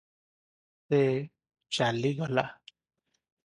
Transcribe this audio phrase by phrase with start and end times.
[0.87, 1.01] ସେ
[1.79, 2.49] ଚାଲିଗଲା।